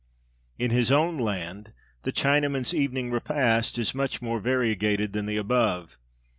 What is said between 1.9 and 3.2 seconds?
the Chinaman's Evening